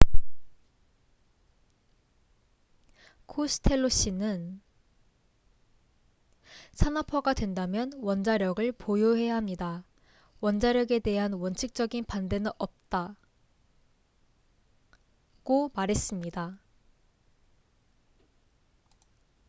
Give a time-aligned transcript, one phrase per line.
[3.27, 4.59] "코스텔로 씨는
[6.73, 9.83] "산업화가 된다면 원자력을 보유해야 합니다.
[10.39, 13.19] 원자력에 대한 원칙적인 반대는 없다""고
[15.75, 16.57] 말했습니다.